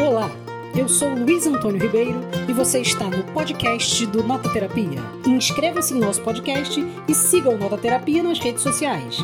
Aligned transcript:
Olá, 0.00 0.30
eu 0.78 0.88
sou 0.88 1.08
Luiz 1.08 1.44
Antônio 1.44 1.82
Ribeiro 1.82 2.20
e 2.48 2.52
você 2.52 2.80
está 2.80 3.10
no 3.10 3.24
podcast 3.32 4.06
do 4.06 4.22
Nota 4.22 4.48
Terapia. 4.52 5.00
Inscreva-se 5.26 5.92
em 5.92 5.98
nosso 5.98 6.22
podcast 6.22 6.80
e 7.08 7.12
siga 7.12 7.50
o 7.50 7.58
Nota 7.58 7.76
Terapia 7.76 8.22
nas 8.22 8.38
redes 8.38 8.62
sociais. 8.62 9.16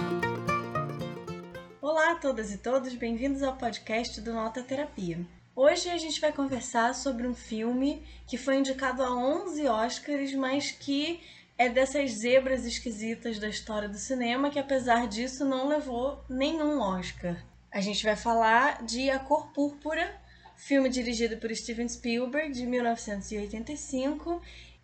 Olá 1.81 2.11
a 2.11 2.15
todas 2.17 2.53
e 2.53 2.59
todos, 2.59 2.93
bem-vindos 2.97 3.45
ao 3.45 3.57
podcast 3.57 4.21
do 4.21 4.33
Nota 4.33 4.65
Terapia. 4.65 5.25
Hoje 5.55 5.89
a 5.91 5.97
gente 5.97 6.21
vai 6.21 6.33
conversar 6.33 6.93
sobre 6.93 7.29
um 7.29 7.35
filme 7.35 8.03
que 8.27 8.37
foi 8.37 8.57
indicado 8.57 9.05
a 9.05 9.15
11 9.15 9.69
Oscars, 9.69 10.35
mas 10.35 10.73
que 10.73 11.21
é 11.57 11.69
dessas 11.69 12.11
zebras 12.11 12.67
esquisitas 12.67 13.39
da 13.39 13.49
história 13.49 13.89
do 13.89 13.97
cinema 13.97 14.51
que, 14.51 14.59
apesar 14.59 15.07
disso, 15.07 15.45
não 15.45 15.69
levou 15.69 16.25
nenhum 16.29 16.81
Oscar. 16.81 17.37
A 17.71 17.81
gente 17.81 18.05
vai 18.05 18.17
falar 18.17 18.83
de 18.85 19.09
A 19.09 19.21
Cor 19.21 19.53
Púrpura, 19.53 20.24
filme 20.57 20.89
dirigido 20.89 21.37
por 21.37 21.55
Steven 21.55 21.89
Spielberg 21.89 22.53
de 22.53 22.67
1985 22.67 24.41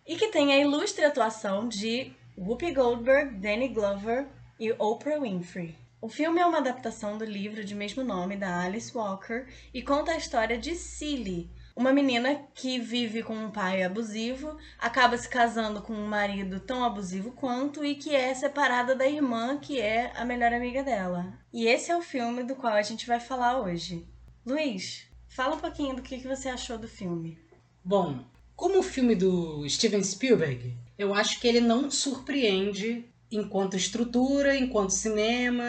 e 0.07 0.15
que 0.15 0.27
tem 0.27 0.53
a 0.53 0.57
ilustre 0.57 1.05
atuação 1.05 1.67
de 1.67 2.13
Whoopi 2.37 2.71
Goldberg, 2.71 3.35
Danny 3.35 3.69
Glover 3.69 4.27
e 4.59 4.71
Oprah 4.73 5.19
Winfrey. 5.19 5.75
O 6.01 6.09
filme 6.09 6.39
é 6.39 6.45
uma 6.45 6.57
adaptação 6.57 7.17
do 7.17 7.25
livro 7.25 7.63
de 7.63 7.75
mesmo 7.75 8.03
nome 8.03 8.35
da 8.35 8.61
Alice 8.61 8.95
Walker 8.95 9.45
e 9.73 9.81
conta 9.81 10.11
a 10.11 10.17
história 10.17 10.57
de 10.57 10.75
Cilly, 10.75 11.49
uma 11.75 11.93
menina 11.93 12.43
que 12.53 12.79
vive 12.79 13.23
com 13.23 13.33
um 13.33 13.49
pai 13.49 13.83
abusivo, 13.83 14.57
acaba 14.77 15.17
se 15.17 15.29
casando 15.29 15.81
com 15.81 15.93
um 15.93 16.05
marido 16.05 16.59
tão 16.59 16.83
abusivo 16.83 17.31
quanto 17.31 17.85
e 17.85 17.95
que 17.95 18.13
é 18.13 18.33
separada 18.33 18.93
da 18.93 19.07
irmã, 19.07 19.57
que 19.57 19.79
é 19.79 20.11
a 20.15 20.25
melhor 20.25 20.53
amiga 20.53 20.83
dela. 20.83 21.33
E 21.53 21.67
esse 21.67 21.89
é 21.89 21.95
o 21.95 22.01
filme 22.01 22.43
do 22.43 22.55
qual 22.55 22.73
a 22.73 22.81
gente 22.81 23.07
vai 23.07 23.19
falar 23.19 23.61
hoje. 23.61 24.05
Luiz, 24.45 25.07
Fala 25.31 25.55
um 25.55 25.59
pouquinho 25.59 25.95
do 25.95 26.01
que, 26.01 26.19
que 26.19 26.27
você 26.27 26.49
achou 26.49 26.77
do 26.77 26.89
filme. 26.89 27.37
Bom, 27.83 28.19
como 28.53 28.79
o 28.79 28.83
filme 28.83 29.15
do 29.15 29.67
Steven 29.67 30.03
Spielberg, 30.03 30.75
eu 30.97 31.13
acho 31.13 31.39
que 31.39 31.47
ele 31.47 31.61
não 31.61 31.89
surpreende 31.89 33.05
enquanto 33.31 33.77
estrutura, 33.77 34.57
enquanto 34.57 34.89
cinema, 34.89 35.63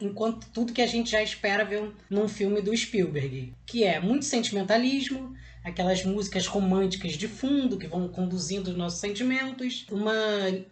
enquanto 0.00 0.46
tudo 0.52 0.72
que 0.72 0.80
a 0.80 0.86
gente 0.86 1.10
já 1.10 1.20
espera 1.20 1.64
ver 1.64 1.92
num 2.08 2.28
filme 2.28 2.62
do 2.62 2.74
Spielberg, 2.74 3.52
que 3.66 3.82
é 3.82 3.98
muito 3.98 4.24
sentimentalismo, 4.24 5.34
aquelas 5.64 6.04
músicas 6.04 6.46
românticas 6.46 7.14
de 7.14 7.26
fundo 7.26 7.76
que 7.76 7.88
vão 7.88 8.06
conduzindo 8.06 8.70
os 8.70 8.76
nossos 8.76 9.00
sentimentos, 9.00 9.86
uma 9.90 10.14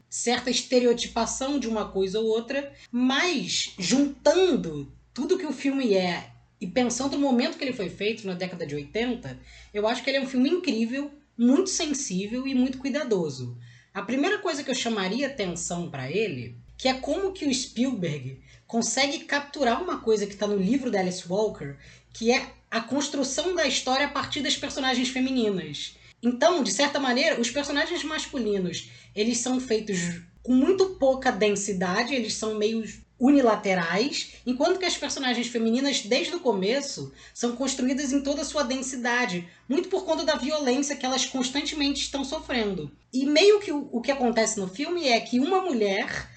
certa 0.09 0.49
estereotipação 0.49 1.59
de 1.59 1.67
uma 1.67 1.89
coisa 1.89 2.21
ou 2.21 2.27
outra, 2.27 2.73
mas 2.89 3.75
juntando 3.77 4.93
tudo 5.13 5.37
que 5.37 5.45
o 5.45 5.53
filme 5.53 5.95
é 5.95 6.38
e 6.61 6.67
pensando 6.67 7.17
no 7.17 7.23
momento 7.23 7.57
que 7.57 7.65
ele 7.65 7.73
foi 7.73 7.89
feito, 7.89 8.27
na 8.27 8.35
década 8.35 8.67
de 8.67 8.75
80, 8.75 9.39
eu 9.73 9.87
acho 9.87 10.03
que 10.03 10.11
ele 10.11 10.19
é 10.19 10.21
um 10.21 10.27
filme 10.27 10.49
incrível, 10.49 11.11
muito 11.37 11.71
sensível 11.71 12.47
e 12.47 12.55
muito 12.55 12.79
cuidadoso. 12.79 13.57
A 13.95 14.03
primeira 14.03 14.39
coisa 14.39 14.65
que 14.65 14.71
eu 14.71 14.75
chamaria 14.75 15.29
atenção 15.29 15.91
para 15.91 16.11
ele, 16.11 16.57
que 16.77 16.89
é 16.89 16.95
como 16.95 17.33
que 17.33 17.47
o 17.47 17.55
Spielberg 17.55 18.41
consegue 18.67 19.21
capturar 19.21 19.83
uma 19.83 19.99
coisa 20.01 20.27
que 20.27 20.35
está 20.35 20.47
no 20.47 20.57
livro 20.57 20.91
da 20.91 21.01
Alice 21.01 21.25
Walker, 21.29 21.75
que 22.13 22.31
é 22.33 22.51
a 22.71 22.81
construção 22.81 23.55
da 23.55 23.67
história 23.67 24.07
a 24.07 24.11
partir 24.11 24.43
das 24.43 24.57
personagens 24.57 25.09
femininas. 25.09 25.97
Então, 26.23 26.63
de 26.63 26.73
certa 26.73 26.99
maneira, 26.99 27.41
os 27.41 27.51
personagens 27.51 28.03
masculinos, 28.03 28.91
eles 29.15 29.39
são 29.39 29.61
feitos 29.61 30.21
com 30.43 30.53
muito 30.53 30.91
pouca 30.97 31.31
densidade, 31.31 32.15
eles 32.15 32.35
são 32.35 32.57
meio 32.57 32.83
unilaterais, 33.19 34.35
enquanto 34.47 34.79
que 34.79 34.85
as 34.85 34.97
personagens 34.97 35.49
femininas, 35.49 36.03
desde 36.03 36.35
o 36.37 36.41
começo, 36.41 37.13
são 37.35 37.57
construídas 37.57 38.13
em 38.13 38.23
toda 38.23 38.43
a 38.43 38.45
sua 38.45 38.63
densidade, 38.63 39.49
muito 39.69 39.89
por 39.89 40.05
conta 40.05 40.25
da 40.25 40.37
violência 40.37 40.97
que 40.97 41.05
elas 41.05 41.27
constantemente 41.27 42.01
estão 42.01 42.25
sofrendo. 42.25 42.91
E 43.13 43.27
meio 43.27 43.61
que 43.61 43.73
o, 43.73 43.89
o 43.91 44.01
que 44.01 44.13
acontece 44.13 44.61
no 44.61 44.69
filme 44.69 45.09
é 45.09 45.19
que 45.21 45.41
uma 45.41 45.61
mulher 45.61 46.29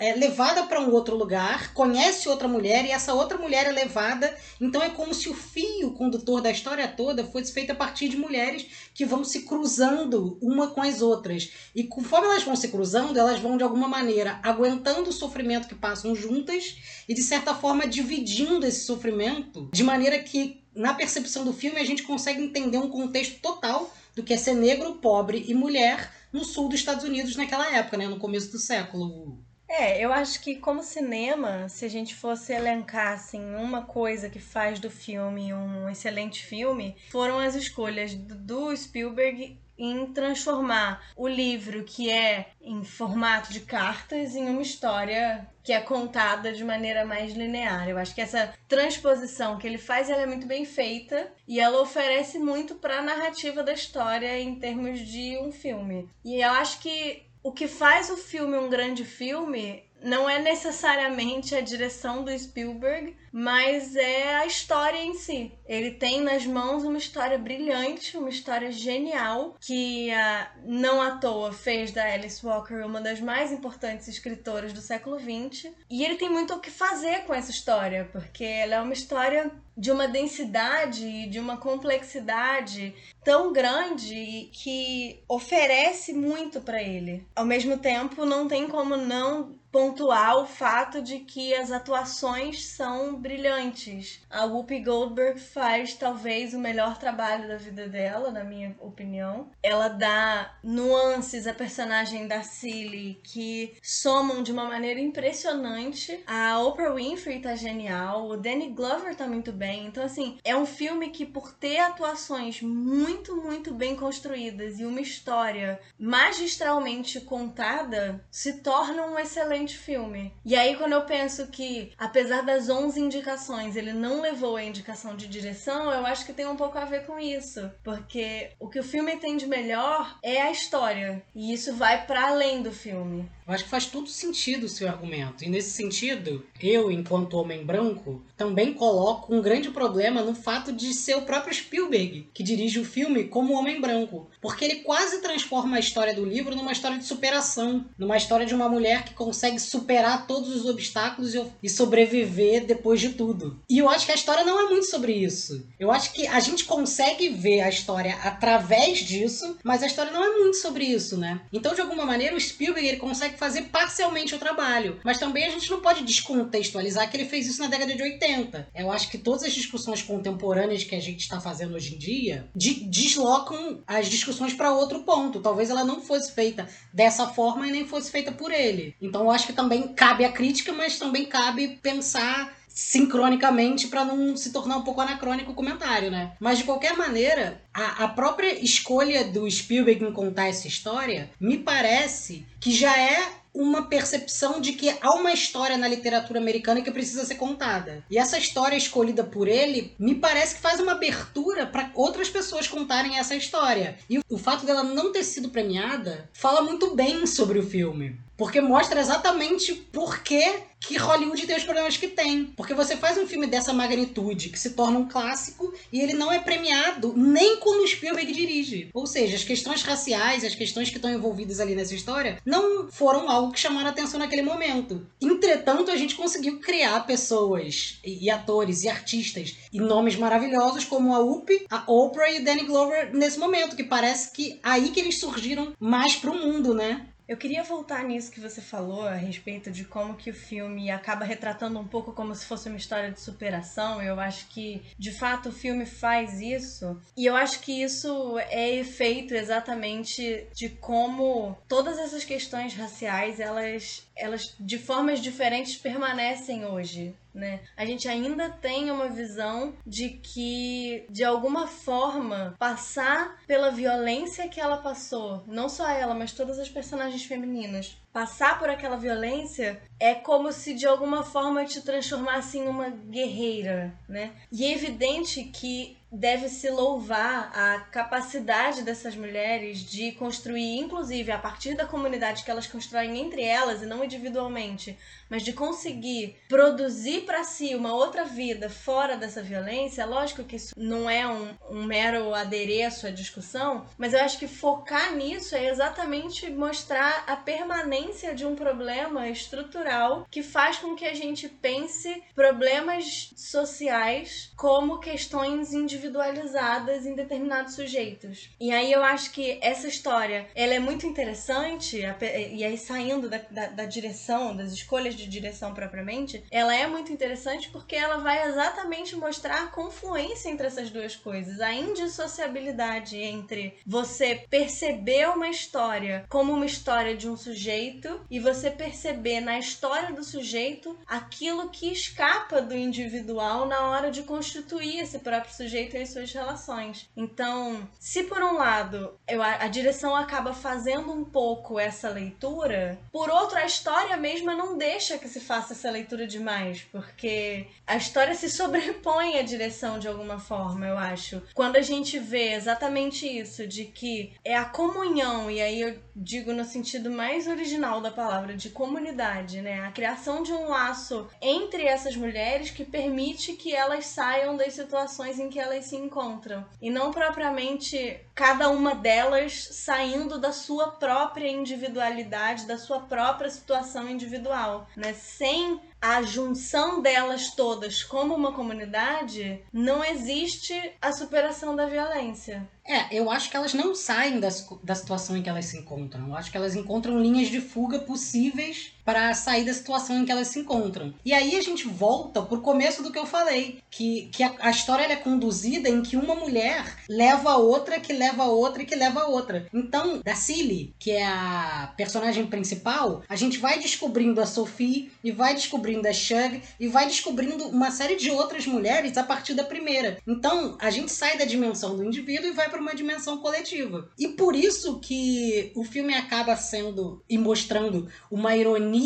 é 0.00 0.14
levada 0.14 0.64
para 0.64 0.80
um 0.80 0.90
outro 0.90 1.16
lugar, 1.16 1.72
conhece 1.72 2.28
outra 2.28 2.48
mulher 2.48 2.84
e 2.84 2.90
essa 2.90 3.14
outra 3.14 3.38
mulher 3.38 3.66
é 3.66 3.72
levada. 3.72 4.36
Então 4.60 4.82
é 4.82 4.90
como 4.90 5.14
se 5.14 5.28
o 5.28 5.34
fio 5.34 5.92
condutor 5.92 6.40
da 6.40 6.50
história 6.50 6.88
toda 6.88 7.24
fosse 7.24 7.52
feito 7.52 7.70
a 7.70 7.74
partir 7.74 8.08
de 8.08 8.16
mulheres 8.16 8.66
que 8.92 9.06
vão 9.06 9.22
se 9.22 9.42
cruzando 9.42 10.38
uma 10.42 10.68
com 10.68 10.82
as 10.82 11.00
outras. 11.00 11.50
E 11.74 11.84
conforme 11.84 12.26
elas 12.26 12.42
vão 12.42 12.56
se 12.56 12.68
cruzando, 12.68 13.18
elas 13.18 13.38
vão 13.38 13.56
de 13.56 13.62
alguma 13.62 13.86
maneira 13.86 14.40
aguentando 14.42 15.10
o 15.10 15.12
sofrimento 15.12 15.68
que 15.68 15.74
passam 15.74 16.14
juntas 16.16 16.76
e 17.08 17.14
de 17.14 17.22
certa 17.22 17.54
forma 17.54 17.86
dividindo 17.86 18.66
esse 18.66 18.84
sofrimento 18.84 19.68
de 19.72 19.84
maneira 19.84 20.18
que 20.18 20.64
na 20.74 20.94
percepção 20.94 21.44
do 21.44 21.52
filme 21.52 21.78
a 21.78 21.84
gente 21.84 22.02
consegue 22.02 22.42
entender 22.42 22.78
um 22.78 22.88
contexto 22.88 23.40
total 23.40 23.92
do 24.16 24.22
que 24.22 24.32
é 24.32 24.36
ser 24.36 24.54
negro, 24.54 24.94
pobre 24.94 25.44
e 25.46 25.54
mulher 25.54 26.12
no 26.32 26.44
sul 26.44 26.68
dos 26.68 26.78
Estados 26.78 27.04
Unidos 27.04 27.36
naquela 27.36 27.72
época, 27.72 27.96
né, 27.96 28.08
no 28.08 28.18
começo 28.18 28.50
do 28.50 28.58
século 28.58 29.38
é, 29.70 30.04
eu 30.04 30.12
acho 30.12 30.40
que 30.40 30.56
como 30.56 30.82
cinema, 30.82 31.68
se 31.68 31.84
a 31.84 31.88
gente 31.88 32.14
fosse 32.14 32.52
elencar 32.52 33.12
assim 33.12 33.54
uma 33.54 33.82
coisa 33.82 34.28
que 34.28 34.40
faz 34.40 34.80
do 34.80 34.90
filme 34.90 35.54
um 35.54 35.88
excelente 35.88 36.44
filme, 36.44 36.96
foram 37.10 37.38
as 37.38 37.54
escolhas 37.54 38.12
do 38.14 38.76
Spielberg 38.76 39.56
em 39.78 40.06
transformar 40.12 41.02
o 41.16 41.26
livro 41.26 41.84
que 41.84 42.10
é 42.10 42.50
em 42.60 42.84
formato 42.84 43.50
de 43.50 43.60
cartas 43.60 44.34
em 44.34 44.46
uma 44.46 44.60
história 44.60 45.48
que 45.62 45.72
é 45.72 45.80
contada 45.80 46.52
de 46.52 46.62
maneira 46.62 47.04
mais 47.06 47.32
linear. 47.32 47.88
Eu 47.88 47.96
acho 47.96 48.14
que 48.14 48.20
essa 48.20 48.52
transposição 48.68 49.56
que 49.56 49.66
ele 49.66 49.78
faz 49.78 50.10
ela 50.10 50.22
é 50.22 50.26
muito 50.26 50.46
bem 50.46 50.66
feita 50.66 51.32
e 51.48 51.58
ela 51.58 51.80
oferece 51.80 52.38
muito 52.38 52.74
para 52.74 52.98
a 52.98 53.02
narrativa 53.02 53.62
da 53.62 53.72
história 53.72 54.38
em 54.38 54.56
termos 54.56 54.98
de 55.00 55.38
um 55.38 55.50
filme. 55.50 56.10
E 56.22 56.42
eu 56.42 56.50
acho 56.50 56.80
que 56.80 57.29
o 57.42 57.52
que 57.52 57.66
faz 57.66 58.10
o 58.10 58.16
filme 58.16 58.56
um 58.56 58.68
grande 58.68 59.04
filme 59.04 59.82
não 60.02 60.28
é 60.28 60.38
necessariamente 60.38 61.54
a 61.54 61.60
direção 61.60 62.24
do 62.24 62.38
Spielberg, 62.38 63.16
mas 63.32 63.94
é 63.94 64.34
a 64.36 64.46
história 64.46 65.02
em 65.02 65.14
si. 65.14 65.52
Ele 65.66 65.92
tem 65.92 66.20
nas 66.20 66.44
mãos 66.44 66.82
uma 66.82 66.98
história 66.98 67.38
brilhante, 67.38 68.16
uma 68.16 68.28
história 68.28 68.72
genial, 68.72 69.56
que 69.60 70.10
ah, 70.10 70.50
não 70.64 71.00
à 71.00 71.12
toa 71.12 71.52
fez 71.52 71.92
da 71.92 72.04
Alice 72.04 72.44
Walker 72.44 72.74
uma 72.84 73.00
das 73.00 73.20
mais 73.20 73.52
importantes 73.52 74.08
escritoras 74.08 74.72
do 74.72 74.80
século 74.80 75.18
XX. 75.18 75.72
E 75.88 76.04
ele 76.04 76.16
tem 76.16 76.28
muito 76.28 76.54
o 76.54 76.60
que 76.60 76.70
fazer 76.70 77.24
com 77.24 77.34
essa 77.34 77.50
história, 77.50 78.08
porque 78.10 78.44
ela 78.44 78.76
é 78.76 78.80
uma 78.80 78.92
história 78.92 79.50
de 79.76 79.90
uma 79.90 80.06
densidade 80.06 81.06
e 81.06 81.26
de 81.28 81.38
uma 81.38 81.56
complexidade 81.56 82.94
tão 83.24 83.52
grande 83.52 84.50
que 84.52 85.22
oferece 85.28 86.12
muito 86.12 86.60
para 86.60 86.82
ele. 86.82 87.26
Ao 87.34 87.46
mesmo 87.46 87.78
tempo, 87.78 88.26
não 88.26 88.46
tem 88.46 88.68
como 88.68 88.96
não 88.96 89.58
pontuar 89.72 90.36
o 90.38 90.46
fato 90.46 91.00
de 91.00 91.20
que 91.20 91.54
as 91.54 91.70
atuações 91.70 92.66
são 92.68 93.19
brilhantes. 93.20 94.20
A 94.28 94.44
Whoopi 94.44 94.80
Goldberg 94.80 95.38
faz 95.38 95.94
talvez 95.94 96.54
o 96.54 96.58
melhor 96.58 96.98
trabalho 96.98 97.46
da 97.46 97.56
vida 97.56 97.88
dela, 97.88 98.30
na 98.30 98.42
minha 98.42 98.74
opinião. 98.80 99.50
Ela 99.62 99.88
dá 99.88 100.58
nuances 100.62 101.46
à 101.46 101.52
personagem 101.52 102.26
da 102.26 102.42
Cilly 102.42 103.20
que 103.22 103.74
somam 103.82 104.42
de 104.42 104.52
uma 104.52 104.64
maneira 104.64 105.00
impressionante. 105.00 106.22
A 106.26 106.58
Oprah 106.58 106.94
Winfrey 106.94 107.40
tá 107.40 107.54
genial, 107.54 108.28
o 108.28 108.36
Danny 108.36 108.70
Glover 108.70 109.14
tá 109.14 109.26
muito 109.26 109.52
bem. 109.52 109.86
Então 109.86 110.04
assim, 110.04 110.38
é 110.44 110.56
um 110.56 110.66
filme 110.66 111.10
que 111.10 111.26
por 111.26 111.52
ter 111.52 111.78
atuações 111.78 112.62
muito, 112.62 113.36
muito 113.36 113.72
bem 113.72 113.94
construídas 113.94 114.78
e 114.78 114.84
uma 114.84 115.00
história 115.00 115.80
magistralmente 115.98 117.20
contada, 117.20 118.24
se 118.30 118.62
torna 118.62 119.06
um 119.06 119.18
excelente 119.18 119.76
filme. 119.76 120.32
E 120.44 120.56
aí, 120.56 120.76
quando 120.76 120.92
eu 120.92 121.02
penso 121.02 121.48
que, 121.48 121.92
apesar 121.98 122.42
das 122.42 122.68
11 122.68 123.09
indicações, 123.10 123.74
ele 123.74 123.92
não 123.92 124.20
levou 124.20 124.56
a 124.56 124.62
indicação 124.62 125.16
de 125.16 125.26
direção, 125.26 125.92
eu 125.92 126.06
acho 126.06 126.24
que 126.24 126.32
tem 126.32 126.46
um 126.46 126.56
pouco 126.56 126.78
a 126.78 126.84
ver 126.84 127.04
com 127.04 127.18
isso. 127.18 127.70
Porque 127.82 128.50
o 128.58 128.68
que 128.68 128.78
o 128.78 128.84
filme 128.84 129.16
tem 129.16 129.36
de 129.36 129.46
melhor 129.46 130.16
é 130.22 130.40
a 130.40 130.50
história. 130.50 131.22
E 131.34 131.52
isso 131.52 131.74
vai 131.74 132.06
para 132.06 132.28
além 132.28 132.62
do 132.62 132.72
filme. 132.72 133.28
Eu 133.50 133.54
acho 133.54 133.64
que 133.64 133.70
faz 133.70 133.86
todo 133.86 134.08
sentido 134.08 134.64
o 134.64 134.68
seu 134.68 134.86
argumento. 134.86 135.42
E 135.42 135.48
nesse 135.48 135.70
sentido, 135.70 136.46
eu, 136.62 136.88
enquanto 136.88 137.36
homem 137.36 137.64
branco, 137.66 138.22
também 138.36 138.72
coloco 138.72 139.34
um 139.34 139.42
grande 139.42 139.70
problema 139.70 140.22
no 140.22 140.36
fato 140.36 140.72
de 140.72 140.94
ser 140.94 141.16
o 141.16 141.22
próprio 141.22 141.52
Spielberg 141.52 142.28
que 142.32 142.44
dirige 142.44 142.78
o 142.78 142.84
filme 142.84 143.24
como 143.24 143.54
homem 143.54 143.80
branco. 143.80 144.30
Porque 144.40 144.64
ele 144.64 144.76
quase 144.76 145.20
transforma 145.20 145.76
a 145.76 145.80
história 145.80 146.14
do 146.14 146.24
livro 146.24 146.54
numa 146.54 146.70
história 146.70 146.96
de 146.96 147.04
superação. 147.04 147.84
Numa 147.98 148.16
história 148.16 148.46
de 148.46 148.54
uma 148.54 148.68
mulher 148.68 149.02
que 149.04 149.14
consegue 149.14 149.58
superar 149.58 150.28
todos 150.28 150.54
os 150.54 150.66
obstáculos 150.66 151.34
e 151.60 151.68
sobreviver 151.68 152.64
depois 152.64 153.00
de 153.00 153.08
tudo. 153.08 153.58
E 153.68 153.78
eu 153.78 153.90
acho 153.90 154.06
que 154.06 154.12
a 154.12 154.14
história 154.14 154.44
não 154.44 154.60
é 154.60 154.68
muito 154.70 154.86
sobre 154.86 155.12
isso. 155.12 155.66
Eu 155.76 155.90
acho 155.90 156.12
que 156.12 156.24
a 156.24 156.38
gente 156.38 156.64
consegue 156.66 157.28
ver 157.30 157.62
a 157.62 157.68
história 157.68 158.14
através 158.22 159.00
disso, 159.00 159.58
mas 159.64 159.82
a 159.82 159.88
história 159.88 160.12
não 160.12 160.22
é 160.22 160.38
muito 160.38 160.56
sobre 160.58 160.84
isso, 160.84 161.16
né? 161.16 161.40
Então, 161.52 161.74
de 161.74 161.80
alguma 161.80 162.06
maneira, 162.06 162.36
o 162.36 162.40
Spielberg 162.40 162.86
ele 162.86 162.98
consegue 162.98 163.39
fazer 163.40 163.62
parcialmente 163.62 164.34
o 164.34 164.38
trabalho. 164.38 165.00
Mas 165.02 165.18
também 165.18 165.46
a 165.46 165.50
gente 165.50 165.70
não 165.70 165.80
pode 165.80 166.04
descontextualizar 166.04 167.10
que 167.10 167.16
ele 167.16 167.24
fez 167.24 167.46
isso 167.46 167.62
na 167.62 167.68
década 167.68 167.96
de 167.96 168.02
80. 168.02 168.68
Eu 168.74 168.92
acho 168.92 169.08
que 169.08 169.16
todas 169.16 169.42
as 169.42 169.52
discussões 169.54 170.02
contemporâneas 170.02 170.84
que 170.84 170.94
a 170.94 171.00
gente 171.00 171.20
está 171.20 171.40
fazendo 171.40 171.74
hoje 171.74 171.94
em 171.94 171.98
dia 171.98 172.46
de 172.54 172.74
deslocam 172.74 173.82
as 173.86 174.08
discussões 174.08 174.52
para 174.52 174.74
outro 174.74 175.04
ponto. 175.04 175.40
Talvez 175.40 175.70
ela 175.70 175.82
não 175.82 176.02
fosse 176.02 176.32
feita 176.32 176.68
dessa 176.92 177.28
forma 177.28 177.66
e 177.66 177.72
nem 177.72 177.86
fosse 177.86 178.10
feita 178.10 178.30
por 178.30 178.52
ele. 178.52 178.94
Então 179.00 179.22
eu 179.22 179.30
acho 179.30 179.46
que 179.46 179.54
também 179.54 179.88
cabe 179.88 180.22
a 180.22 180.30
crítica, 180.30 180.74
mas 180.74 180.98
também 180.98 181.24
cabe 181.24 181.78
pensar 181.82 182.59
sincronicamente 182.80 183.88
para 183.88 184.06
não 184.06 184.34
se 184.34 184.50
tornar 184.50 184.78
um 184.78 184.82
pouco 184.82 185.02
anacrônico 185.02 185.52
o 185.52 185.54
comentário, 185.54 186.10
né? 186.10 186.32
Mas 186.40 186.58
de 186.58 186.64
qualquer 186.64 186.96
maneira, 186.96 187.60
a, 187.74 188.04
a 188.04 188.08
própria 188.08 188.58
escolha 188.64 189.22
do 189.22 189.48
Spielberg 189.50 190.02
em 190.02 190.12
contar 190.12 190.48
essa 190.48 190.66
história 190.66 191.30
me 191.38 191.58
parece 191.58 192.46
que 192.58 192.72
já 192.72 192.98
é 192.98 193.40
uma 193.52 193.82
percepção 193.82 194.60
de 194.60 194.72
que 194.72 194.94
há 195.00 195.10
uma 195.14 195.32
história 195.32 195.76
na 195.76 195.88
literatura 195.88 196.40
americana 196.40 196.80
que 196.80 196.90
precisa 196.90 197.24
ser 197.24 197.34
contada. 197.34 198.02
E 198.10 198.16
essa 198.16 198.38
história 198.38 198.76
escolhida 198.76 199.24
por 199.24 199.46
ele 199.48 199.92
me 199.98 200.14
parece 200.14 200.54
que 200.54 200.60
faz 200.60 200.80
uma 200.80 200.92
abertura 200.92 201.66
para 201.66 201.90
outras 201.94 202.30
pessoas 202.30 202.66
contarem 202.66 203.18
essa 203.18 203.34
história. 203.34 203.98
E 204.08 204.20
o 204.28 204.38
fato 204.38 204.64
dela 204.64 204.82
não 204.82 205.12
ter 205.12 205.24
sido 205.24 205.50
premiada 205.50 206.30
fala 206.32 206.62
muito 206.62 206.94
bem 206.94 207.26
sobre 207.26 207.58
o 207.58 207.66
filme. 207.66 208.16
Porque 208.40 208.58
mostra 208.58 208.98
exatamente 208.98 209.74
por 209.74 210.22
que 210.22 210.62
que 210.80 210.96
Hollywood 210.96 211.46
tem 211.46 211.58
os 211.58 211.64
problemas 211.64 211.98
que 211.98 212.08
tem. 212.08 212.46
Porque 212.56 212.72
você 212.72 212.96
faz 212.96 213.18
um 213.18 213.26
filme 213.26 213.46
dessa 213.46 213.70
magnitude, 213.70 214.48
que 214.48 214.58
se 214.58 214.70
torna 214.70 214.98
um 214.98 215.06
clássico, 215.06 215.74
e 215.92 216.00
ele 216.00 216.14
não 216.14 216.32
é 216.32 216.38
premiado 216.38 217.12
nem 217.14 217.58
quando 217.58 217.82
o 217.82 217.86
Spielberg 217.86 218.32
dirige. 218.32 218.88
Ou 218.94 219.06
seja, 219.06 219.36
as 219.36 219.44
questões 219.44 219.82
raciais, 219.82 220.42
as 220.42 220.54
questões 220.54 220.88
que 220.88 220.96
estão 220.96 221.12
envolvidas 221.12 221.60
ali 221.60 221.74
nessa 221.74 221.94
história, 221.94 222.38
não 222.42 222.90
foram 222.90 223.28
algo 223.28 223.52
que 223.52 223.60
chamaram 223.60 223.90
atenção 223.90 224.18
naquele 224.18 224.40
momento. 224.40 225.06
Entretanto, 225.20 225.90
a 225.90 225.96
gente 225.96 226.14
conseguiu 226.14 226.60
criar 226.60 227.06
pessoas, 227.06 228.00
e, 228.02 228.24
e 228.24 228.30
atores, 228.30 228.84
e 228.84 228.88
artistas, 228.88 229.54
e 229.70 229.78
nomes 229.78 230.16
maravilhosos 230.16 230.86
como 230.86 231.14
a 231.14 231.18
Whoopi, 231.18 231.66
a 231.68 231.84
Oprah 231.86 232.30
e 232.30 232.40
Danny 232.40 232.64
Glover 232.64 233.14
nesse 233.14 233.38
momento, 233.38 233.76
que 233.76 233.84
parece 233.84 234.32
que 234.32 234.58
aí 234.62 234.88
que 234.88 234.98
eles 234.98 235.20
surgiram 235.20 235.74
mais 235.78 236.16
pro 236.16 236.34
mundo, 236.34 236.72
né? 236.72 237.06
Eu 237.30 237.36
queria 237.36 237.62
voltar 237.62 238.02
nisso 238.02 238.32
que 238.32 238.40
você 238.40 238.60
falou 238.60 239.02
a 239.02 239.14
respeito 239.14 239.70
de 239.70 239.84
como 239.84 240.16
que 240.16 240.30
o 240.30 240.34
filme 240.34 240.90
acaba 240.90 241.24
retratando 241.24 241.78
um 241.78 241.86
pouco 241.86 242.12
como 242.12 242.34
se 242.34 242.44
fosse 242.44 242.68
uma 242.68 242.76
história 242.76 243.12
de 243.12 243.20
superação. 243.20 244.02
Eu 244.02 244.18
acho 244.18 244.48
que, 244.48 244.82
de 244.98 245.12
fato, 245.12 245.50
o 245.50 245.52
filme 245.52 245.86
faz 245.86 246.40
isso. 246.40 247.00
E 247.16 247.24
eu 247.24 247.36
acho 247.36 247.60
que 247.60 247.84
isso 247.84 248.36
é 248.36 248.74
efeito 248.74 249.32
exatamente 249.32 250.44
de 250.52 250.70
como 250.70 251.56
todas 251.68 252.00
essas 252.00 252.24
questões 252.24 252.74
raciais, 252.74 253.38
elas, 253.38 254.04
elas 254.16 254.56
de 254.58 254.76
formas 254.76 255.20
diferentes 255.20 255.76
permanecem 255.76 256.64
hoje 256.64 257.14
né? 257.34 257.60
A 257.76 257.84
gente 257.84 258.08
ainda 258.08 258.48
tem 258.50 258.90
uma 258.90 259.08
visão 259.08 259.74
de 259.86 260.10
que, 260.10 261.06
de 261.10 261.24
alguma 261.24 261.66
forma, 261.66 262.54
passar 262.58 263.40
pela 263.46 263.70
violência 263.70 264.48
que 264.48 264.60
ela 264.60 264.78
passou, 264.78 265.42
não 265.46 265.68
só 265.68 265.88
ela, 265.88 266.14
mas 266.14 266.32
todas 266.32 266.58
as 266.58 266.68
personagens 266.68 267.24
femininas, 267.24 267.96
passar 268.12 268.58
por 268.58 268.68
aquela 268.68 268.96
violência 268.96 269.80
é 269.98 270.14
como 270.14 270.50
se 270.52 270.74
de 270.74 270.86
alguma 270.86 271.22
forma 271.22 271.64
te 271.64 271.82
transformasse 271.82 272.58
em 272.58 272.66
uma 272.66 272.88
guerreira, 272.88 273.94
né? 274.08 274.32
E 274.50 274.64
é 274.64 274.72
evidente 274.72 275.44
que 275.44 275.96
deve 276.12 276.48
se 276.48 276.68
louvar 276.70 277.52
a 277.54 277.80
capacidade 277.82 278.82
dessas 278.82 279.14
mulheres 279.14 279.78
de 279.78 280.10
construir, 280.12 280.78
inclusive 280.78 281.30
a 281.30 281.38
partir 281.38 281.76
da 281.76 281.86
comunidade 281.86 282.42
que 282.42 282.50
elas 282.50 282.66
constroem 282.66 283.20
entre 283.20 283.42
elas 283.42 283.80
e 283.80 283.86
não 283.86 284.02
individualmente, 284.02 284.98
mas 285.28 285.42
de 285.42 285.52
conseguir 285.52 286.36
produzir 286.48 287.20
para 287.20 287.44
si 287.44 287.76
uma 287.76 287.94
outra 287.94 288.24
vida 288.24 288.68
fora 288.68 289.16
dessa 289.16 289.40
violência. 289.40 290.04
Lógico 290.04 290.42
que 290.42 290.56
isso 290.56 290.74
não 290.76 291.08
é 291.08 291.28
um, 291.28 291.54
um 291.70 291.84
mero 291.84 292.34
adereço 292.34 293.06
à 293.06 293.10
discussão, 293.10 293.86
mas 293.96 294.12
eu 294.12 294.20
acho 294.20 294.38
que 294.38 294.48
focar 294.48 295.14
nisso 295.14 295.54
é 295.54 295.68
exatamente 295.68 296.50
mostrar 296.50 297.22
a 297.28 297.36
permanência 297.36 297.99
de 298.34 298.46
um 298.46 298.54
problema 298.54 299.28
estrutural 299.28 300.26
que 300.30 300.42
faz 300.42 300.78
com 300.78 300.94
que 300.94 301.04
a 301.04 301.14
gente 301.14 301.48
pense 301.48 302.22
problemas 302.34 303.32
sociais 303.36 304.52
como 304.56 304.98
questões 304.98 305.72
individualizadas 305.72 307.06
em 307.06 307.14
determinados 307.14 307.74
sujeitos. 307.74 308.50
E 308.60 308.72
aí 308.72 308.92
eu 308.92 309.02
acho 309.02 309.32
que 309.32 309.58
essa 309.62 309.86
história 309.86 310.48
ela 310.54 310.74
é 310.74 310.78
muito 310.78 311.06
interessante, 311.06 311.98
e 311.98 312.64
aí 312.64 312.78
saindo 312.78 313.28
da, 313.28 313.38
da, 313.50 313.66
da 313.66 313.84
direção, 313.84 314.56
das 314.56 314.72
escolhas 314.72 315.14
de 315.14 315.26
direção 315.26 315.74
propriamente, 315.74 316.42
ela 316.50 316.74
é 316.74 316.86
muito 316.86 317.12
interessante 317.12 317.70
porque 317.70 317.96
ela 317.96 318.18
vai 318.18 318.48
exatamente 318.48 319.16
mostrar 319.16 319.62
a 319.62 319.66
confluência 319.68 320.48
entre 320.48 320.66
essas 320.66 320.90
duas 320.90 321.16
coisas, 321.16 321.60
a 321.60 321.72
indissociabilidade 321.72 323.16
entre 323.16 323.78
você 323.86 324.44
perceber 324.48 325.28
uma 325.28 325.48
história 325.48 326.24
como 326.28 326.52
uma 326.52 326.66
história 326.66 327.16
de 327.16 327.28
um 327.28 327.36
sujeito 327.36 327.89
e 328.30 328.38
você 328.38 328.70
perceber 328.70 329.40
na 329.40 329.58
história 329.58 330.12
do 330.12 330.22
sujeito 330.22 330.96
aquilo 331.06 331.70
que 331.70 331.92
escapa 331.92 332.60
do 332.60 332.76
individual 332.76 333.66
na 333.66 333.88
hora 333.88 334.10
de 334.10 334.22
constituir 334.22 335.00
esse 335.00 335.18
próprio 335.18 335.54
sujeito 335.54 335.96
e 335.96 336.02
as 336.02 336.10
suas 336.10 336.32
relações. 336.32 337.08
Então, 337.16 337.88
se 337.98 338.24
por 338.24 338.42
um 338.42 338.54
lado 338.54 339.18
eu, 339.26 339.42
a, 339.42 339.64
a 339.64 339.68
direção 339.68 340.14
acaba 340.14 340.52
fazendo 340.52 341.12
um 341.12 341.24
pouco 341.24 341.78
essa 341.78 342.08
leitura, 342.08 342.98
por 343.12 343.30
outro, 343.30 343.56
a 343.56 343.64
história 343.64 344.16
mesma 344.16 344.54
não 344.54 344.76
deixa 344.76 345.18
que 345.18 345.28
se 345.28 345.40
faça 345.40 345.72
essa 345.72 345.90
leitura 345.90 346.26
demais, 346.26 346.82
porque 346.90 347.66
a 347.86 347.96
história 347.96 348.34
se 348.34 348.48
sobrepõe 348.48 349.38
à 349.38 349.42
direção 349.42 349.98
de 349.98 350.08
alguma 350.08 350.38
forma, 350.38 350.86
eu 350.86 350.98
acho. 350.98 351.42
Quando 351.54 351.76
a 351.76 351.82
gente 351.82 352.18
vê 352.18 352.52
exatamente 352.52 353.26
isso, 353.26 353.66
de 353.66 353.84
que 353.84 354.32
é 354.44 354.56
a 354.56 354.64
comunhão, 354.64 355.50
e 355.50 355.60
aí 355.60 355.80
eu 355.80 355.98
digo 356.14 356.52
no 356.52 356.64
sentido 356.64 357.10
mais 357.10 357.46
original 357.46 357.79
da 357.80 358.10
palavra, 358.10 358.54
de 358.54 358.68
comunidade, 358.70 359.62
né? 359.62 359.80
A 359.86 359.90
criação 359.90 360.42
de 360.42 360.52
um 360.52 360.68
laço 360.68 361.26
entre 361.40 361.84
essas 361.84 362.14
mulheres 362.14 362.70
que 362.70 362.84
permite 362.84 363.54
que 363.54 363.74
elas 363.74 364.06
saiam 364.06 364.56
das 364.56 364.74
situações 364.74 365.38
em 365.38 365.48
que 365.48 365.58
elas 365.58 365.86
se 365.86 365.96
encontram. 365.96 366.64
E 366.80 366.90
não 366.90 367.10
propriamente 367.10 368.20
cada 368.34 368.68
uma 368.68 368.94
delas 368.94 369.68
saindo 369.72 370.38
da 370.38 370.52
sua 370.52 370.92
própria 370.92 371.48
individualidade, 371.48 372.66
da 372.66 372.76
sua 372.76 373.00
própria 373.00 373.50
situação 373.50 374.08
individual, 374.08 374.86
né? 374.94 375.14
Sem 375.14 375.80
a 376.00 376.22
junção 376.22 377.02
delas 377.02 377.50
todas 377.54 378.02
como 378.02 378.34
uma 378.34 378.52
comunidade, 378.52 379.62
não 379.72 380.02
existe 380.04 380.74
a 381.00 381.12
superação 381.12 381.76
da 381.76 381.86
violência. 381.86 382.66
É, 382.84 383.14
eu 383.14 383.30
acho 383.30 383.50
que 383.50 383.56
elas 383.56 383.74
não 383.74 383.94
saem 383.94 384.40
das, 384.40 384.66
da 384.82 384.94
situação 384.94 385.36
em 385.36 385.42
que 385.42 385.48
elas 385.48 385.66
se 385.66 385.78
encontram. 385.78 386.28
Eu 386.28 386.34
acho 386.34 386.50
que 386.50 386.56
elas 386.56 386.74
encontram 386.74 387.20
linhas 387.20 387.48
de 387.48 387.60
fuga 387.60 388.00
possíveis 388.00 388.92
para 389.10 389.34
sair 389.34 389.64
da 389.64 389.74
situação 389.74 390.20
em 390.20 390.24
que 390.24 390.30
elas 390.30 390.46
se 390.46 390.60
encontram. 390.60 391.12
E 391.24 391.32
aí 391.34 391.56
a 391.56 391.60
gente 391.60 391.88
volta 391.88 392.40
pro 392.42 392.60
começo 392.60 393.02
do 393.02 393.10
que 393.10 393.18
eu 393.18 393.26
falei, 393.26 393.80
que, 393.90 394.28
que 394.32 394.40
a, 394.40 394.54
a 394.60 394.70
história 394.70 395.02
é 395.02 395.16
conduzida 395.16 395.88
em 395.88 396.00
que 396.00 396.16
uma 396.16 396.36
mulher 396.36 396.96
leva 397.08 397.50
a 397.50 397.56
outra, 397.56 397.98
que 397.98 398.12
leva 398.12 398.44
a 398.44 398.46
outra 398.46 398.84
que 398.84 398.94
leva 398.94 399.22
a 399.22 399.26
outra. 399.26 399.66
Então, 399.74 400.20
da 400.24 400.36
Cilly, 400.36 400.94
que 400.96 401.10
é 401.10 401.26
a 401.26 401.92
personagem 401.96 402.46
principal, 402.46 403.24
a 403.28 403.34
gente 403.34 403.58
vai 403.58 403.80
descobrindo 403.80 404.40
a 404.40 404.46
Sophie 404.46 405.10
e 405.24 405.32
vai 405.32 405.54
descobrindo 405.54 406.06
a 406.06 406.12
Shug 406.12 406.62
e 406.78 406.86
vai 406.86 407.06
descobrindo 407.06 407.66
uma 407.66 407.90
série 407.90 408.14
de 408.14 408.30
outras 408.30 408.64
mulheres 408.64 409.18
a 409.18 409.24
partir 409.24 409.54
da 409.54 409.64
primeira. 409.64 410.18
Então, 410.24 410.76
a 410.80 410.88
gente 410.88 411.10
sai 411.10 411.36
da 411.36 411.44
dimensão 411.44 411.96
do 411.96 412.04
indivíduo 412.04 412.46
e 412.46 412.52
vai 412.52 412.70
para 412.70 412.80
uma 412.80 412.94
dimensão 412.94 413.38
coletiva. 413.38 414.08
E 414.16 414.28
por 414.28 414.54
isso 414.54 415.00
que 415.00 415.72
o 415.74 415.82
filme 415.82 416.14
acaba 416.14 416.54
sendo 416.54 417.24
e 417.28 417.36
mostrando 417.36 418.08
uma 418.30 418.56
ironia 418.56 418.99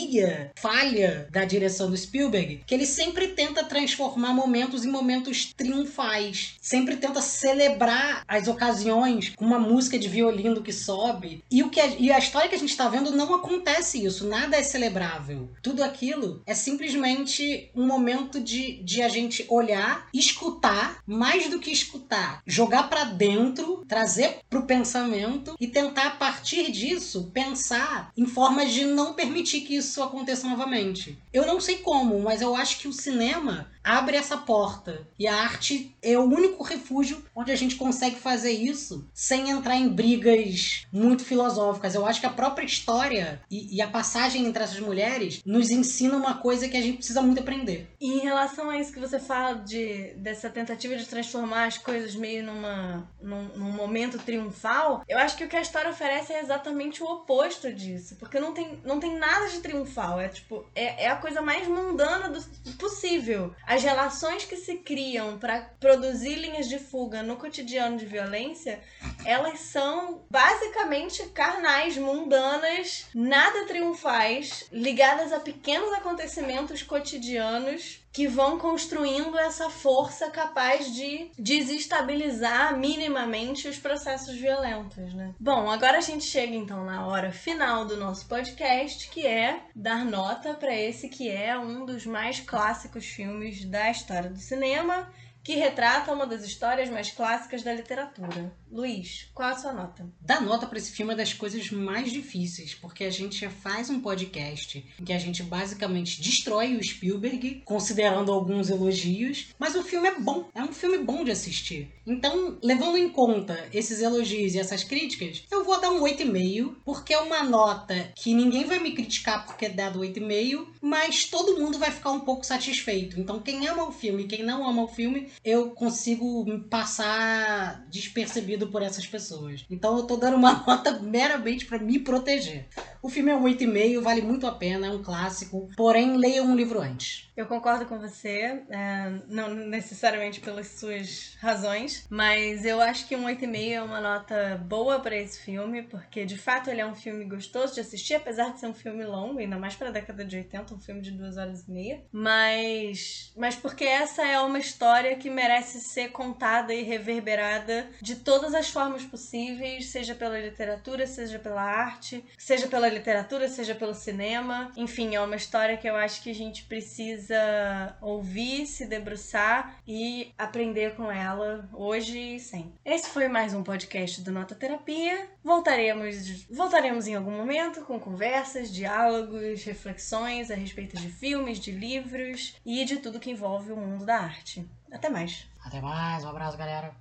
falha 0.57 1.29
da 1.31 1.45
direção 1.45 1.91
do 1.91 1.97
Spielberg, 1.97 2.63
que 2.67 2.75
ele 2.75 2.87
sempre 2.87 3.29
tenta 3.29 3.65
transformar 3.65 4.33
momentos 4.33 4.85
em 4.85 4.91
momentos 4.91 5.53
triunfais, 5.57 6.55
sempre 6.61 6.97
tenta 6.97 7.21
celebrar 7.21 8.23
as 8.27 8.49
ocasiões 8.49 9.33
com 9.37 9.45
uma 9.45 9.59
música 9.59 9.99
de 9.99 10.09
violino 10.09 10.63
que 10.63 10.73
sobe. 10.73 11.43
E 11.51 11.63
o 11.63 11.71
que 11.71 11.81
a, 11.81 11.87
e 11.87 12.11
a 12.11 12.19
história 12.19 12.49
que 12.49 12.55
a 12.55 12.59
gente 12.59 12.71
está 12.71 12.89
vendo 12.89 13.11
não 13.13 13.35
acontece 13.35 14.05
isso, 14.05 14.27
nada 14.27 14.57
é 14.57 14.63
celebrável. 14.63 15.51
Tudo 15.63 15.83
aquilo 15.83 16.43
é 16.47 16.55
simplesmente 16.55 17.71
um 17.75 17.87
momento 17.87 18.41
de, 18.41 18.83
de 18.83 19.03
a 19.03 19.09
gente 19.09 19.45
olhar, 19.49 20.09
escutar, 20.13 21.03
mais 21.07 21.49
do 21.49 21.59
que 21.59 21.71
escutar, 21.71 22.43
jogar 22.47 22.85
para 22.85 23.05
dentro 23.05 23.35
dentro, 23.35 23.85
trazer 23.87 24.39
para 24.49 24.59
o 24.59 24.67
pensamento 24.67 25.55
e 25.61 25.67
tentar, 25.67 26.07
a 26.07 26.11
partir 26.11 26.71
disso, 26.71 27.31
pensar 27.33 28.13
em 28.17 28.27
formas 28.27 28.73
de 28.73 28.85
não 28.85 29.15
permitir 29.15 29.63
que 29.63 29.77
isso 29.77 29.84
aconteça 30.03 30.49
novamente. 30.49 31.19
Eu 31.33 31.47
não 31.47 31.61
sei 31.61 31.79
como, 31.79 32.21
mas 32.21 32.41
eu 32.41 32.55
acho 32.55 32.79
que 32.79 32.89
o 32.89 32.93
cinema 32.93 33.71
abre 33.85 34.17
essa 34.17 34.39
porta. 34.39 35.07
E 35.19 35.29
a 35.29 35.37
arte 35.37 35.95
é 36.03 36.19
o 36.19 36.23
único 36.23 36.65
refúgio 36.65 37.23
onde 37.35 37.53
a 37.53 37.57
gente 37.57 37.77
consegue 37.77 38.17
fazer 38.17 38.53
isso 38.53 39.07
sem 39.13 39.51
entrar 39.51 39.77
em 39.77 39.89
brigas 39.89 40.87
muito 40.91 41.25
filosóficas. 41.25 41.95
Eu 41.95 42.07
acho 42.07 42.21
que 42.21 42.27
a 42.27 42.31
própria 42.31 42.65
história 42.65 43.43
e, 43.51 43.77
e 43.77 43.83
a 43.83 43.89
passagem 43.89 44.47
entre 44.47 44.63
essas 44.63 44.81
mulheres 44.81 45.43
nos 45.45 45.71
ensina 45.71 46.17
uma 46.17 46.39
coisa 46.39 46.69
que 46.69 46.77
a 46.77 46.83
gente 46.83 46.97
precisa 46.97 47.21
muito 47.21 47.41
aprender. 47.41 47.89
E 48.01 48.15
em 48.15 48.21
relação 48.21 48.71
a 48.71 48.79
isso 48.79 48.93
que 48.93 49.01
você 49.01 49.19
fala 49.19 49.55
de, 49.55 50.15
dessa 50.17 50.49
tentativa 50.49 50.97
de 50.97 51.07
transformar 51.07 51.67
as 51.67 51.79
coisas 51.79 52.15
meio 52.15 52.45
numa, 52.45 53.09
num, 53.21 53.49
num 53.57 53.73
momento 53.73 54.19
triunfal, 54.19 55.03
eu 55.09 55.19
acho 55.19 55.37
que 55.37 55.45
o 55.45 55.49
que 55.49 55.57
a 55.57 55.61
história 55.61 55.91
oferece 55.91 56.33
é 56.33 56.41
exatamente 56.41 57.03
o 57.03 57.07
oposto 57.07 57.73
disso. 57.73 58.17
Porque 58.17 58.41
não 58.41 58.53
tem, 58.53 58.81
não 58.85 58.99
tem 58.99 59.19
nada 59.19 59.49
de 59.49 59.61
triunfal. 59.61 60.21
É 60.21 60.29
tipo, 60.29 60.65
é, 60.75 61.05
é 61.05 61.11
a 61.11 61.17
coisa 61.17 61.43
mais 61.43 61.69
mundana 61.69 62.29
do 62.29 62.73
possível. 62.79 63.55
As 63.75 63.83
relações 63.83 64.45
que 64.45 64.55
se 64.55 64.77
criam 64.77 65.37
para 65.37 65.61
produzir 65.81 66.37
linhas 66.37 66.69
de 66.69 66.79
fuga 66.79 67.25
no 67.25 67.35
cotidiano 67.35 67.97
de 67.97 68.07
violência, 68.07 68.81
elas 69.25 69.59
são 69.63 70.25
basicamente 70.31 71.27
carnais, 71.31 71.97
mundanas, 71.97 73.07
nada 73.13 73.67
triunfais, 73.67 74.69
ligadas 74.71 75.33
a 75.33 75.41
pequenos 75.41 75.93
acontecimentos 75.93 76.85
cotidianos 76.85 78.04
que 78.15 78.29
vão 78.29 78.57
construindo 78.57 79.37
essa 79.37 79.69
força 79.69 80.31
capaz 80.31 80.95
de 80.95 81.33
desestabilizar 81.37 82.79
minimamente 82.79 83.67
os 83.67 83.77
processos 83.77 84.37
violentos, 84.37 85.13
né? 85.13 85.35
Bom, 85.39 85.69
agora 85.69 85.99
a 85.99 86.01
gente 86.01 86.25
chega 86.25 86.55
então 86.55 86.85
na 86.85 87.05
hora 87.09 87.33
final 87.33 87.85
do 87.85 87.97
nosso 87.97 88.27
podcast, 88.27 89.11
que 89.11 89.27
é 89.27 89.59
dar 89.75 90.05
nota 90.05 90.55
para 90.55 90.73
esse 90.73 91.09
que 91.09 91.29
é 91.29 91.59
um 91.59 91.85
dos 91.85 92.07
mais 92.07 92.39
clássicos 92.39 93.05
filmes 93.05 93.65
da 93.65 93.91
história 93.91 94.31
do 94.31 94.39
cinema 94.39 95.09
que 95.45 95.55
retrata 95.57 96.11
uma 96.11 96.27
das 96.27 96.43
histórias 96.43 96.89
mais 96.89 97.11
clássicas 97.11 97.63
da 97.63 97.73
literatura. 97.73 98.51
Luiz, 98.73 99.29
qual 99.35 99.51
a 99.51 99.57
sua 99.57 99.73
nota? 99.73 100.11
Dar 100.21 100.41
nota 100.41 100.67
para 100.67 100.79
esse 100.79 100.91
filme 100.91 101.13
é 101.13 101.17
das 101.17 101.35
coisas 101.35 101.71
mais 101.71 102.11
difíceis, 102.11 102.75
porque 102.75 103.05
a 103.05 103.11
gente 103.11 103.47
faz 103.49 103.91
um 103.91 104.01
podcast 104.01 104.85
em 104.99 105.05
que 105.05 105.13
a 105.13 105.19
gente 105.19 105.43
basicamente 105.43 106.21
destrói 106.21 106.75
o 106.75 106.83
Spielberg, 106.83 107.63
considerando 107.65 108.33
alguns 108.33 108.71
elogios, 108.71 109.49
mas 109.59 109.75
o 109.77 109.83
filme 109.83 110.09
é 110.09 110.19
bom, 110.19 110.49
é 110.55 110.63
um 110.63 110.73
filme 110.73 110.99
bom 110.99 111.23
de 111.23 111.31
assistir. 111.31 111.93
Então, 112.07 112.59
levando 112.63 112.97
em 112.97 113.11
conta 113.11 113.69
esses 113.73 114.01
elogios 114.01 114.55
e 114.55 114.59
essas 114.59 114.83
críticas, 114.83 115.45
eu 115.51 115.63
vou 115.63 115.79
dar 115.81 115.91
um 115.91 116.03
8,5, 116.03 116.77
porque 116.85 117.13
é 117.13 117.19
uma 117.19 117.45
nota 117.45 118.13
que 118.17 118.35
ninguém 118.35 118.65
vai 118.65 118.79
me 118.79 118.93
criticar 118.93 119.45
porque 119.45 119.67
é 119.67 119.71
dado 119.71 120.01
8,5, 120.01 120.67
mas 120.81 121.27
todo 121.27 121.61
mundo 121.61 121.79
vai 121.79 121.91
ficar 121.91 122.13
um 122.13 122.21
pouco 122.21 122.47
satisfeito. 122.47 123.21
Então, 123.21 123.41
quem 123.41 123.67
ama 123.69 123.85
o 123.85 123.93
filme 123.93 124.25
e 124.25 124.27
quem 124.27 124.43
não 124.43 124.67
ama 124.67 124.83
o 124.83 124.89
filme 124.89 125.29
eu 125.45 125.71
consigo 125.71 126.45
passar 126.69 127.87
despercebido 127.91 128.69
por 128.69 128.83
essas 128.83 129.07
pessoas. 129.07 129.65
Então 129.71 129.97
eu 129.97 130.05
tô 130.05 130.17
dando 130.17 130.37
uma 130.37 130.53
nota 130.67 130.99
meramente 131.01 131.67
para 131.67 131.79
me 131.79 131.99
proteger. 131.99 132.67
O 133.03 133.09
filme 133.09 133.31
é 133.31 133.37
um 133.37 133.45
8,5, 133.45 134.01
vale 134.01 134.23
muito 134.23 134.47
a 134.47 134.53
pena, 134.53 134.87
é 134.87 134.91
um 134.91 135.03
clássico, 135.03 135.69
porém 135.77 136.17
leia 136.17 136.43
um 136.43 136.57
livro 136.57 136.81
antes. 136.81 137.31
Eu 137.37 137.47
concordo 137.47 137.87
com 137.87 137.99
você, 137.99 138.63
é, 138.71 139.13
não 139.27 139.53
necessariamente 139.53 140.41
pelas 140.41 140.69
suas 140.69 141.37
razões, 141.41 142.07
mas 142.09 142.65
eu 142.65 142.81
acho 142.81 143.09
que 143.09 143.17
um 143.17 143.25
8,5 143.25 143.73
é 143.73 143.83
uma 143.83 144.01
nota 144.01 144.57
boa 144.65 145.01
para 145.01 145.17
esse 145.17 145.41
filme, 145.41 145.83
porque 145.83 146.25
de 146.25 146.39
fato 146.39 146.71
ele 146.71 146.81
é 146.81 146.87
um 146.87 146.95
filme 146.95 147.25
gostoso 147.25 147.75
de 147.75 147.81
assistir, 147.81 148.15
apesar 148.15 148.53
de 148.53 148.61
ser 148.61 148.69
um 148.69 148.75
filme 148.75 149.05
longo, 149.05 149.41
ainda 149.41 149.59
mais 149.59 149.75
para 149.75 149.89
a 149.89 149.93
década 149.93 150.25
de 150.25 150.37
80, 150.37 150.75
um 150.75 150.79
filme 150.79 151.01
de 151.01 151.11
duas 151.11 151.37
horas 151.37 151.67
e 151.67 151.71
meia. 151.73 152.05
Mas, 152.13 153.33
mas 153.37 153.57
porque 153.57 153.85
essa 153.85 154.25
é 154.25 154.39
uma 154.39 154.61
história 154.61 155.17
que 155.17 155.29
merece 155.29 155.81
ser 155.81 156.11
contada 156.13 156.73
e 156.73 156.85
reverberada 156.85 157.89
de 158.01 158.15
todas 158.17 158.55
as 158.55 158.71
formas 158.71 159.05
possíveis, 159.05 159.91
seja 159.91 160.15
pela 160.15 160.39
literatura, 160.39 161.05
seja 161.05 161.41
pela 161.41 161.63
arte, 161.63 162.25
seja 162.39 162.69
pela 162.69 162.89
literatura, 162.89 163.49
seja 163.49 163.75
pelo 163.75 163.95
cinema. 163.95 164.71
Enfim, 164.77 165.17
é 165.17 165.21
uma 165.21 165.35
história 165.35 165.77
que 165.77 165.89
eu 165.89 165.97
acho 165.97 166.23
que 166.23 166.31
a 166.31 166.35
gente 166.35 166.65
precisa 166.65 167.24
precisa 167.25 167.97
ouvir, 168.01 168.67
se 168.67 168.87
debruçar 168.87 169.77
e 169.87 170.33
aprender 170.37 170.95
com 170.95 171.11
ela 171.11 171.69
hoje 171.73 172.37
e 172.37 172.41
sempre. 172.41 172.75
Esse 172.85 173.09
foi 173.09 173.29
mais 173.29 173.55
um 173.55 173.63
podcast 173.63 174.21
do 174.21 174.31
Nota 174.31 174.55
Terapia. 174.55 175.29
Voltaremos, 175.43 176.45
voltaremos 176.51 177.07
em 177.07 177.15
algum 177.15 177.31
momento 177.31 177.83
com 177.83 177.99
conversas, 177.99 178.71
diálogos, 178.71 179.65
reflexões 179.65 180.51
a 180.51 180.55
respeito 180.55 180.97
de 180.97 181.09
filmes, 181.09 181.59
de 181.59 181.71
livros 181.71 182.57
e 182.65 182.85
de 182.85 182.99
tudo 182.99 183.21
que 183.21 183.31
envolve 183.31 183.73
o 183.73 183.77
mundo 183.77 184.05
da 184.05 184.19
arte. 184.19 184.69
Até 184.93 185.09
mais. 185.09 185.47
Até 185.65 185.81
mais, 185.81 186.25
um 186.25 186.29
abraço, 186.29 186.59
galera. 186.59 186.95